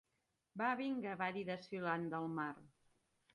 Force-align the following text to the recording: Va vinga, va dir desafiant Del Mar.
Va 0.61 0.69
vinga, 0.79 1.13
va 1.19 1.27
dir 1.35 1.43
desafiant 1.51 2.09
Del 2.15 2.27
Mar. 2.41 2.49